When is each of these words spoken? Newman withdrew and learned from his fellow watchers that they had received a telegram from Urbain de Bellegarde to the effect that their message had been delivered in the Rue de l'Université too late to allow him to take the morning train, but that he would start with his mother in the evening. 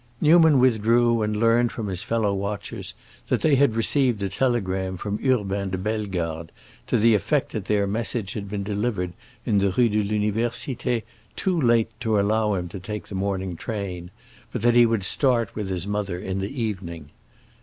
Newman 0.19 0.57
withdrew 0.57 1.21
and 1.21 1.35
learned 1.35 1.71
from 1.71 1.85
his 1.85 2.01
fellow 2.01 2.33
watchers 2.33 2.95
that 3.27 3.43
they 3.43 3.53
had 3.53 3.75
received 3.75 4.23
a 4.23 4.29
telegram 4.29 4.97
from 4.97 5.19
Urbain 5.23 5.69
de 5.69 5.77
Bellegarde 5.77 6.51
to 6.87 6.97
the 6.97 7.13
effect 7.13 7.51
that 7.51 7.65
their 7.65 7.85
message 7.85 8.33
had 8.33 8.49
been 8.49 8.63
delivered 8.63 9.13
in 9.45 9.59
the 9.59 9.69
Rue 9.69 9.89
de 9.89 10.01
l'Université 10.01 11.03
too 11.35 11.61
late 11.61 11.91
to 11.99 12.19
allow 12.19 12.55
him 12.55 12.67
to 12.69 12.79
take 12.79 13.09
the 13.09 13.13
morning 13.13 13.55
train, 13.55 14.09
but 14.51 14.63
that 14.63 14.73
he 14.73 14.87
would 14.87 15.03
start 15.03 15.53
with 15.55 15.69
his 15.69 15.85
mother 15.85 16.17
in 16.17 16.39
the 16.39 16.49
evening. 16.59 17.11